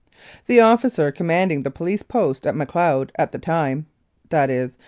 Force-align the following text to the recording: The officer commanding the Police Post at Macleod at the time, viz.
The 0.47 0.59
officer 0.59 1.11
commanding 1.11 1.61
the 1.61 1.69
Police 1.69 2.01
Post 2.01 2.47
at 2.47 2.55
Macleod 2.55 3.11
at 3.19 3.31
the 3.31 3.37
time, 3.37 3.85
viz. 4.31 4.79